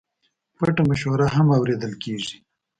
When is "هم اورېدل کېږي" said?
1.35-2.35